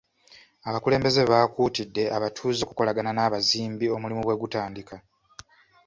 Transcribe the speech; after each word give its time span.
Abakulembeze 0.69 1.21
baakuutidde 1.31 2.03
abatuuze 2.17 2.59
okukolagana 2.63 3.11
n'abazimbi 3.13 3.85
omulimu 3.95 4.21
bwe 4.23 4.39
gutandika. 4.41 4.95